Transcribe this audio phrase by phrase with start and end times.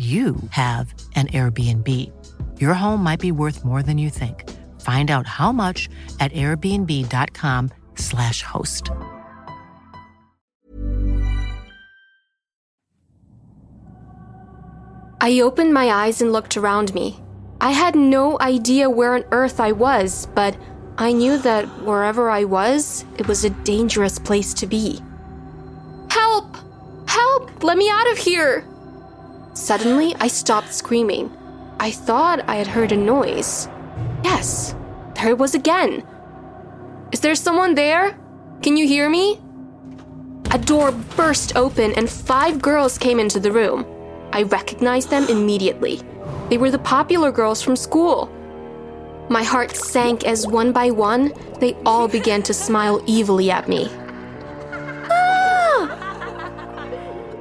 [0.00, 1.86] you have an Airbnb.
[2.58, 4.48] Your home might be worth more than you think.
[4.80, 8.90] Find out how much at airbnb.com/slash host.
[15.20, 17.20] I opened my eyes and looked around me.
[17.60, 20.56] I had no idea where on earth I was, but
[20.96, 25.02] I knew that wherever I was, it was a dangerous place to be.
[26.10, 26.56] Help!
[27.06, 27.62] Help!
[27.62, 28.64] Let me out of here!
[29.60, 31.30] Suddenly, I stopped screaming.
[31.78, 33.68] I thought I had heard a noise.
[34.24, 34.74] Yes,
[35.14, 36.02] there it was again.
[37.12, 38.18] Is there someone there?
[38.62, 39.38] Can you hear me?
[40.50, 43.84] A door burst open and five girls came into the room.
[44.32, 46.00] I recognized them immediately.
[46.48, 48.32] They were the popular girls from school.
[49.28, 53.90] My heart sank as one by one, they all began to smile evilly at me.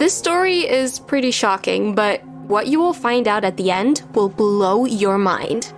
[0.00, 4.30] This story is pretty shocking, but what you will find out at the end will
[4.30, 5.74] blow your mind.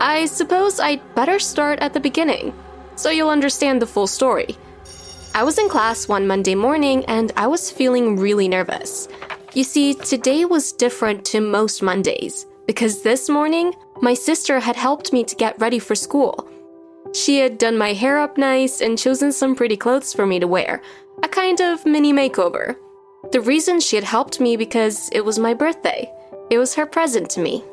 [0.00, 2.54] I suppose I'd better start at the beginning,
[2.96, 4.56] so you'll understand the full story.
[5.34, 9.08] I was in class one Monday morning and I was feeling really nervous.
[9.52, 15.12] You see, today was different to most Mondays because this morning, my sister had helped
[15.12, 16.48] me to get ready for school.
[17.12, 20.48] She had done my hair up nice and chosen some pretty clothes for me to
[20.48, 20.80] wear,
[21.22, 22.76] a kind of mini makeover.
[23.34, 26.08] The reason she had helped me because it was my birthday.
[26.50, 27.64] It was her present to me.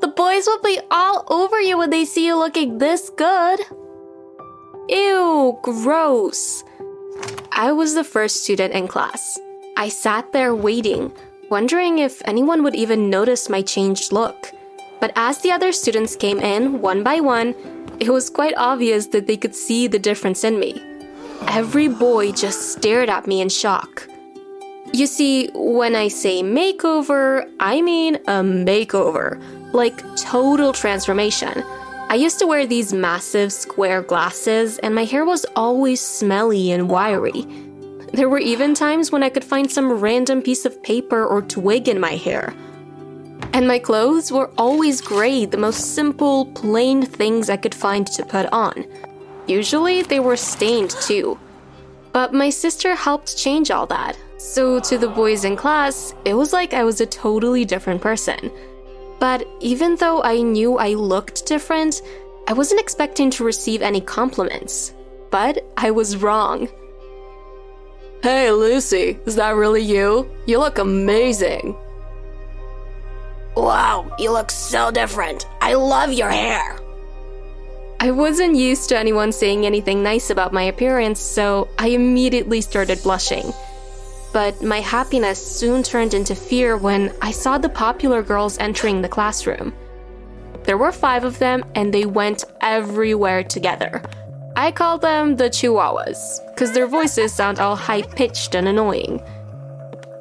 [0.00, 3.60] The boys will be all over you when they see you looking this good.
[4.88, 6.64] Ew, gross.
[7.52, 9.38] I was the first student in class.
[9.76, 11.12] I sat there waiting,
[11.50, 14.52] wondering if anyone would even notice my changed look.
[15.00, 17.54] But as the other students came in, one by one,
[18.00, 20.82] it was quite obvious that they could see the difference in me.
[21.46, 24.08] Every boy just stared at me in shock.
[24.96, 29.38] You see, when I say makeover, I mean a makeover,
[29.74, 31.62] like total transformation.
[32.08, 36.88] I used to wear these massive square glasses, and my hair was always smelly and
[36.88, 37.44] wiry.
[38.14, 41.88] There were even times when I could find some random piece of paper or twig
[41.90, 42.54] in my hair.
[43.52, 48.24] And my clothes were always gray, the most simple, plain things I could find to
[48.24, 48.86] put on.
[49.46, 51.38] Usually they were stained too.
[52.14, 54.16] But my sister helped change all that.
[54.38, 58.50] So, to the boys in class, it was like I was a totally different person.
[59.18, 62.02] But even though I knew I looked different,
[62.46, 64.92] I wasn't expecting to receive any compliments.
[65.30, 66.68] But I was wrong.
[68.22, 70.30] Hey, Lucy, is that really you?
[70.46, 71.74] You look amazing.
[73.56, 75.46] Wow, you look so different.
[75.62, 76.78] I love your hair.
[78.00, 83.02] I wasn't used to anyone saying anything nice about my appearance, so I immediately started
[83.02, 83.54] blushing
[84.36, 89.08] but my happiness soon turned into fear when I saw the popular girls entering the
[89.08, 89.72] classroom.
[90.64, 94.02] There were five of them, and they went everywhere together.
[94.54, 96.20] I call them the Chihuahuas,
[96.52, 99.22] because their voices sound all high pitched and annoying.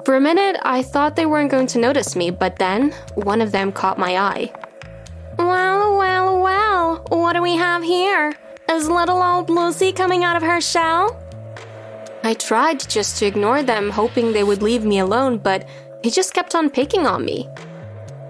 [0.05, 3.51] For a minute, I thought they weren't going to notice me, but then one of
[3.51, 4.49] them caught my eye.
[5.37, 8.33] Well, well, well, what do we have here?
[8.71, 11.21] Is little old Lucy coming out of her shell?
[12.25, 15.69] I tried just to ignore them, hoping they would leave me alone, but
[16.01, 17.47] they just kept on picking on me.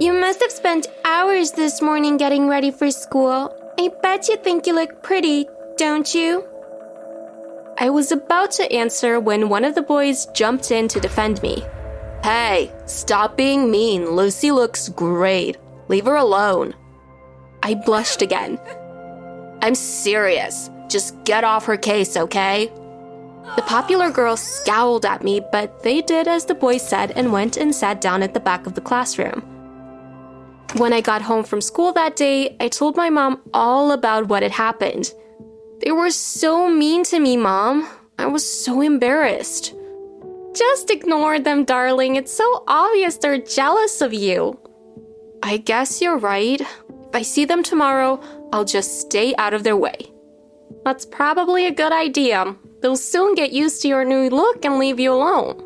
[0.01, 3.56] You must have spent hours this morning getting ready for school.
[3.80, 5.47] I bet you think you look pretty,
[5.77, 6.45] don't you?
[7.77, 11.63] I was about to answer when one of the boys jumped in to defend me.
[12.21, 14.09] Hey, stop being mean.
[14.09, 15.56] Lucy looks great.
[15.88, 16.75] Leave her alone.
[17.63, 18.59] I blushed again.
[19.62, 20.69] I'm serious.
[20.89, 22.69] Just get off her case, okay?
[23.56, 27.57] The popular girls scowled at me, but they did as the boys said and went
[27.57, 29.42] and sat down at the back of the classroom.
[30.77, 34.44] When I got home from school that day, I told my mom all about what
[34.44, 35.13] had happened.
[35.81, 37.88] They were so mean to me, Mom.
[38.18, 39.74] I was so embarrassed.
[40.53, 42.15] Just ignore them, darling.
[42.15, 44.59] It's so obvious they're jealous of you.
[45.44, 46.59] I guess you're right.
[46.59, 48.19] If I see them tomorrow,
[48.51, 50.12] I'll just stay out of their way.
[50.83, 52.56] That's probably a good idea.
[52.86, 55.58] They'll soon get used to your new look and leave you alone.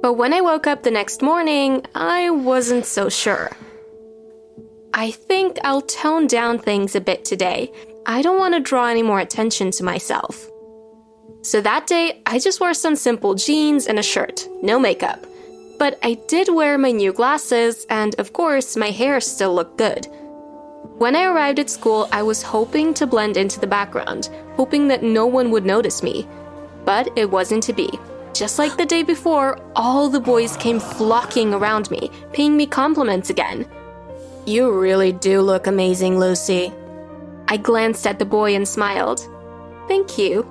[0.00, 3.50] But when I woke up the next morning, I wasn't so sure.
[4.94, 7.70] I think I'll tone down things a bit today.
[8.06, 10.48] I don't want to draw any more attention to myself.
[11.42, 15.26] So that day, I just wore some simple jeans and a shirt, no makeup.
[15.78, 20.08] But I did wear my new glasses, and of course, my hair still looked good.
[20.98, 25.02] When I arrived at school, I was hoping to blend into the background, hoping that
[25.02, 26.26] no one would notice me.
[26.86, 27.90] But it wasn't to be.
[28.32, 33.28] Just like the day before, all the boys came flocking around me, paying me compliments
[33.28, 33.68] again.
[34.46, 36.72] You really do look amazing, Lucy.
[37.48, 39.20] I glanced at the boy and smiled.
[39.88, 40.48] Thank you.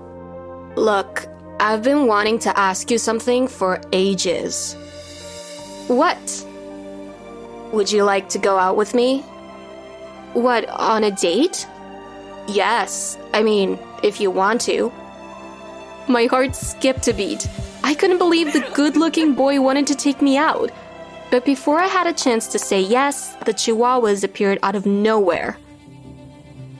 [0.75, 1.25] Look,
[1.59, 4.75] I've been wanting to ask you something for ages.
[5.87, 6.45] What?
[7.73, 9.25] Would you like to go out with me?
[10.35, 11.65] What, on a date?
[12.49, 14.91] Yes, I mean, if you want to.
[16.09, 17.47] My heart skipped a beat.
[17.85, 20.71] I couldn't believe the good looking boy wanted to take me out.
[21.31, 25.57] But before I had a chance to say yes, the chihuahuas appeared out of nowhere.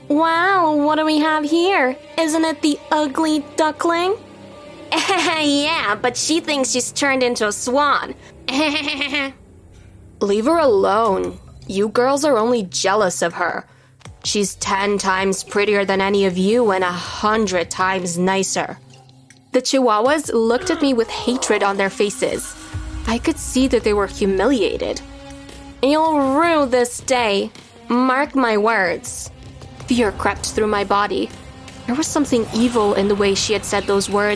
[0.08, 1.96] Wow, what do we have here?
[2.18, 4.16] Isn't it the ugly duckling?
[4.92, 8.14] yeah, but she thinks she's turned into a swan.
[10.20, 11.38] Leave her alone.
[11.66, 13.66] You girls are only jealous of her.
[14.24, 18.78] She's ten times prettier than any of you and a hundred times nicer.
[19.52, 22.54] The chihuahuas looked at me with hatred on their faces.
[23.06, 25.00] I could see that they were humiliated.
[25.82, 27.50] You'll rue this day.
[27.88, 29.30] Mark my words.
[29.86, 31.30] Fear crept through my body.
[31.86, 34.35] There was something evil in the way she had said those words.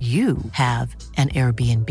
[0.00, 1.88] you have an Airbnb.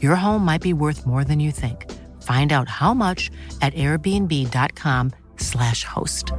[0.00, 1.90] Your home might be worth more than you think.
[2.22, 3.30] Find out how much
[3.60, 6.32] at airbnb.com/slash host.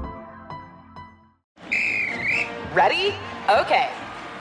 [2.74, 3.14] Ready?
[3.50, 3.90] Okay.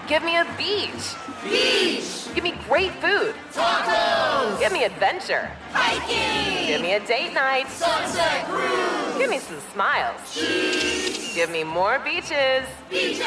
[0.08, 1.14] Give me a beach.
[1.44, 2.28] Beach.
[2.34, 3.34] Give me great food.
[3.52, 4.58] Tacos.
[4.58, 5.50] Give me adventure.
[5.72, 6.66] Hiking.
[6.66, 7.68] Give me a date night.
[7.68, 9.16] Sunset cruise.
[9.18, 10.34] Give me some smiles.
[10.34, 11.03] Cheese.
[11.34, 12.64] Give me more beaches.
[12.88, 13.26] Beaches.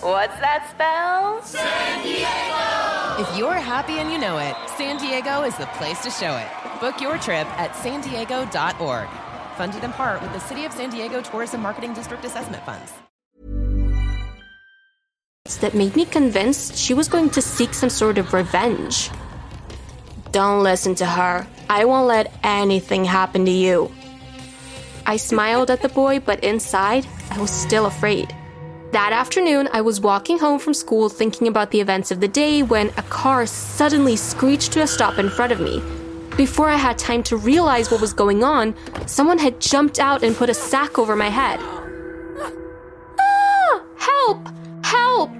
[0.00, 1.42] What's that spell?
[1.42, 3.20] San Diego.
[3.20, 6.46] If you're happy and you know it, San Diego is the place to show it.
[6.80, 9.08] Book your trip at san diego.org.
[9.56, 12.92] Funded in part with the City of San Diego Tourism Marketing District Assessment Funds.
[15.60, 19.10] that made me convinced she was going to seek some sort of revenge.
[20.30, 21.44] Don't listen to her.
[21.68, 23.90] I won't let anything happen to you.
[25.06, 28.34] I smiled at the boy, but inside, I was still afraid.
[28.92, 32.62] That afternoon, I was walking home from school thinking about the events of the day
[32.62, 35.82] when a car suddenly screeched to a stop in front of me.
[36.36, 38.74] Before I had time to realize what was going on,
[39.06, 41.58] someone had jumped out and put a sack over my head.
[43.18, 43.82] Ah!
[43.96, 44.48] Help!
[44.84, 45.30] Help!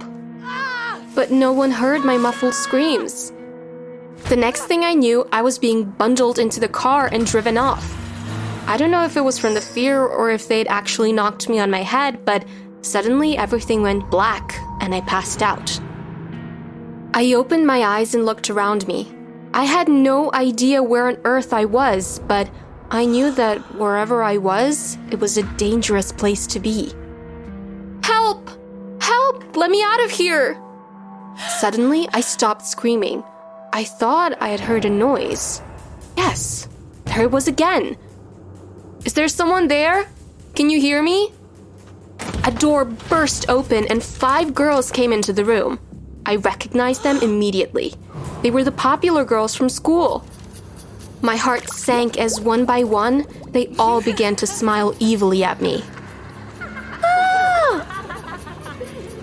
[1.15, 3.33] But no one heard my muffled screams.
[4.29, 8.06] The next thing I knew, I was being bundled into the car and driven off.
[8.69, 11.61] I don't know if it was from the fear or if they'd actually knocked me
[11.61, 12.45] on my head, but
[12.83, 15.81] suddenly everything went black and I passed out.
[17.15, 19.15] I opened my eyes and looked around me.
[19.55, 22.51] I had no idea where on earth I was, but
[22.91, 26.93] I knew that wherever I was, it was a dangerous place to be.
[28.03, 28.51] Help!
[29.01, 29.57] Help!
[29.57, 30.61] Let me out of here!
[31.61, 33.23] Suddenly, I stopped screaming.
[33.73, 35.63] I thought I had heard a noise.
[36.17, 36.69] Yes,
[37.05, 37.97] there it was again.
[39.07, 40.09] Is there someone there?
[40.57, 41.31] Can you hear me?
[42.43, 45.79] A door burst open and five girls came into the room.
[46.27, 47.95] I recognized them immediately.
[48.43, 50.25] They were the popular girls from school.
[51.23, 55.85] My heart sank as one by one, they all began to smile evilly at me.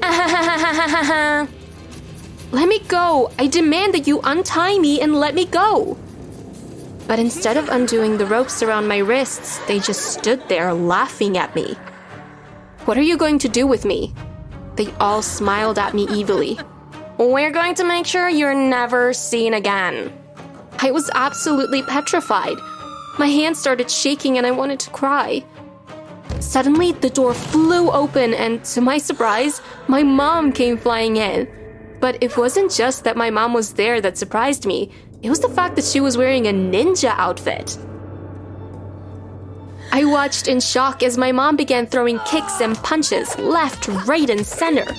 [0.02, 1.48] Ah!
[2.54, 3.34] let me go!
[3.38, 5.98] I demand that you untie me and let me go!
[7.08, 11.56] But instead of undoing the ropes around my wrists, they just stood there laughing at
[11.56, 11.76] me.
[12.86, 14.14] What are you going to do with me?
[14.76, 16.60] They all smiled at me evilly.
[17.18, 20.12] We're going to make sure you're never seen again.
[20.80, 22.58] I was absolutely petrified.
[23.20, 25.44] My hands started shaking and I wanted to cry.
[26.40, 31.48] Suddenly, the door flew open, and to my surprise, my mom came flying in.
[32.02, 34.92] But it wasn't just that my mom was there that surprised me,
[35.24, 37.78] it was the fact that she was wearing a ninja outfit.
[39.94, 44.46] I watched in shock as my mom began throwing kicks and punches left, right, and
[44.46, 44.94] center.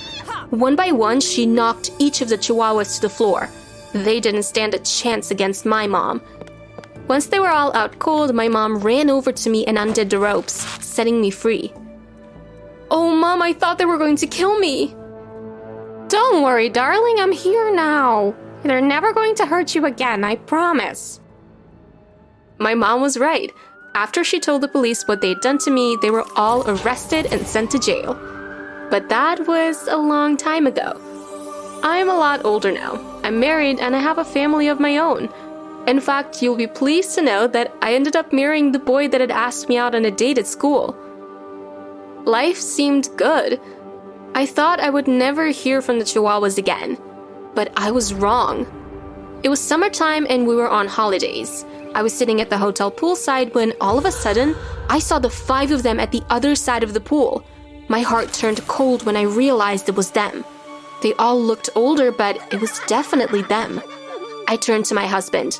[0.49, 3.49] One by one, she knocked each of the chihuahuas to the floor.
[3.93, 6.21] They didn't stand a chance against my mom.
[7.07, 10.17] Once they were all out cold, my mom ran over to me and undid the
[10.17, 10.53] ropes,
[10.83, 11.71] setting me free.
[12.89, 14.95] Oh, mom, I thought they were going to kill me.
[16.07, 18.35] Don't worry, darling, I'm here now.
[18.65, 21.19] They're never going to hurt you again, I promise.
[22.57, 23.51] My mom was right.
[23.93, 27.45] After she told the police what they'd done to me, they were all arrested and
[27.45, 28.15] sent to jail.
[28.89, 30.99] But that was a long time ago.
[31.83, 32.99] I'm a lot older now.
[33.23, 35.29] I'm married and I have a family of my own.
[35.87, 39.21] In fact, you'll be pleased to know that I ended up marrying the boy that
[39.21, 40.97] had asked me out on a date at school.
[42.25, 43.61] Life seemed good.
[44.33, 46.97] I thought I would never hear from the Chihuahuas again
[47.55, 48.67] but I was wrong.
[49.43, 51.65] It was summertime and we were on holidays.
[51.93, 54.55] I was sitting at the hotel poolside when all of a sudden
[54.89, 57.45] I saw the five of them at the other side of the pool.
[57.87, 60.43] My heart turned cold when I realized it was them.
[61.01, 63.81] They all looked older, but it was definitely them.
[64.47, 65.59] I turned to my husband.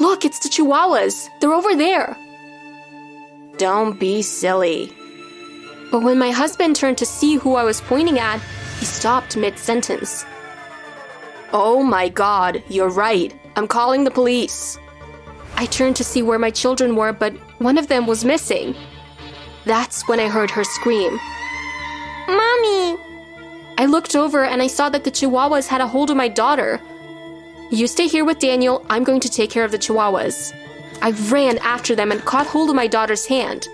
[0.00, 1.28] Look, it's the Chihuahuas.
[1.40, 2.16] They're over there.
[3.56, 4.92] Don't be silly.
[5.92, 8.40] But when my husband turned to see who I was pointing at,
[8.80, 10.24] he stopped mid sentence.
[11.52, 13.34] Oh my god, you're right.
[13.56, 14.78] I'm calling the police.
[15.56, 18.74] I turned to see where my children were, but one of them was missing.
[19.66, 21.20] That's when I heard her scream.
[22.26, 22.96] Mommy!
[23.76, 26.80] I looked over and I saw that the Chihuahuas had a hold of my daughter.
[27.70, 30.54] You stay here with Daniel, I'm going to take care of the Chihuahuas.
[31.02, 33.68] I ran after them and caught hold of my daughter's hand.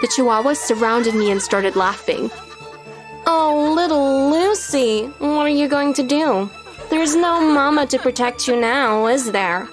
[0.00, 2.30] The Chihuahuas surrounded me and started laughing.
[3.26, 6.50] Oh, little Lucy, what are you going to do?
[6.90, 9.68] There's no mama to protect you now, is there?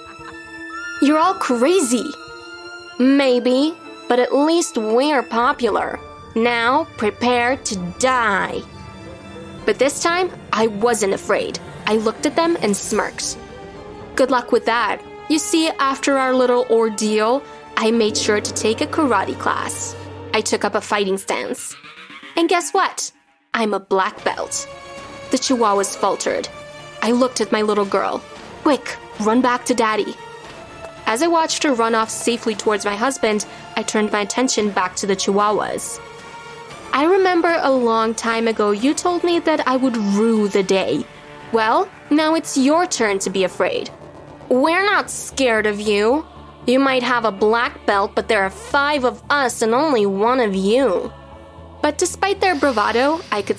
[1.02, 2.04] You're all crazy.
[3.00, 3.74] Maybe,
[4.08, 5.98] but at least we're popular.
[6.36, 8.62] Now prepare to die.
[9.66, 11.58] But this time, I wasn't afraid.
[11.86, 13.36] I looked at them and smirked.
[14.14, 15.02] Good luck with that.
[15.28, 17.42] You see, after our little ordeal,
[17.76, 19.96] I made sure to take a karate class.
[20.34, 21.74] I took up a fighting stance.
[22.36, 23.10] And guess what?
[23.54, 24.68] I'm a black belt.
[25.32, 26.48] The chihuahuas faltered.
[27.02, 28.22] I looked at my little girl.
[28.62, 30.14] Quick, run back to daddy.
[31.06, 34.94] As I watched her run off safely towards my husband, I turned my attention back
[34.96, 36.00] to the chihuahuas.
[36.92, 41.04] I remember a long time ago you told me that I would rue the day.
[41.52, 43.90] Well, now it's your turn to be afraid.
[44.48, 46.26] We're not scared of you.
[46.66, 50.40] You might have a black belt, but there are five of us and only one
[50.40, 51.12] of you.
[51.80, 53.58] But despite their bravado, I could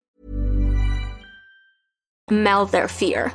[2.31, 3.33] Mel their fear.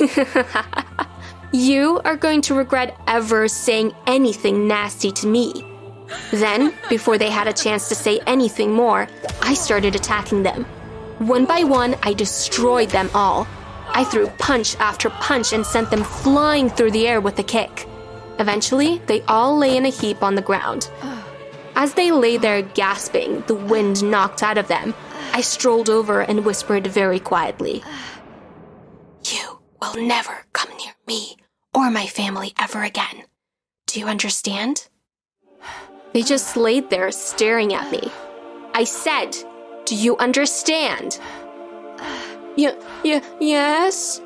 [1.52, 5.64] you are going to regret ever saying anything nasty to me.
[6.32, 9.08] Then, before they had a chance to say anything more,
[9.42, 10.64] I started attacking them.
[11.18, 13.46] One by one, I destroyed them all.
[13.88, 17.86] I threw punch after punch and sent them flying through the air with a kick.
[18.38, 20.90] Eventually, they all lay in a heap on the ground.
[21.76, 24.94] As they lay there gasping, the wind knocked out of them.
[25.32, 27.82] I strolled over and whispered very quietly
[29.92, 31.36] will never come near me
[31.74, 33.24] or my family ever again.
[33.86, 34.88] Do you understand?
[36.12, 38.10] They just laid there staring at me.
[38.72, 39.36] I said,
[39.84, 41.18] Do you understand?
[42.56, 44.20] Yeah, yeah, yes?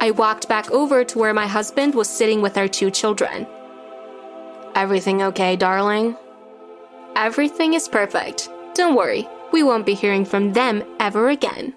[0.00, 3.46] I walked back over to where my husband was sitting with our two children.
[4.74, 6.16] Everything okay, darling?
[7.16, 8.48] Everything is perfect.
[8.74, 11.74] Don't worry, we won't be hearing from them ever again.